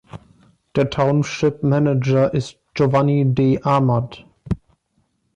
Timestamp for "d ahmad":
3.35-4.25